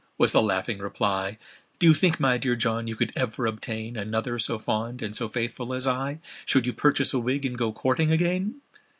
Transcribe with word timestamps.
was 0.17 0.31
the 0.31 0.41
laughing 0.41 0.79
reply; 0.79 1.37
"Do 1.77 1.85
you 1.85 1.93
think, 1.93 2.19
my 2.19 2.35
dear 2.39 2.55
John, 2.55 2.87
you 2.87 2.95
could 2.95 3.13
ever 3.15 3.45
obtain 3.45 3.95
Another 3.95 4.39
so 4.39 4.57
fond 4.57 5.03
and 5.03 5.15
so 5.15 5.27
faithful 5.27 5.75
as 5.75 5.85
I, 5.87 6.19
Should 6.43 6.65
you 6.65 6.73
purchase 6.73 7.13
a 7.13 7.19
wig, 7.19 7.45
and 7.45 7.55
go 7.55 7.71
courting 7.71 8.11
again?" 8.11 8.61